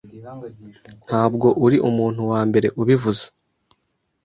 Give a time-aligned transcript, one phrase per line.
[1.07, 3.25] Ntabwo uri umuntu wambere ubivuze.